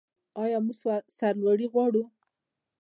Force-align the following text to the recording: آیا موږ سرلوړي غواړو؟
آیا 0.43 0.57
موږ 0.65 0.77
سرلوړي 1.17 1.67
غواړو؟ 1.73 2.03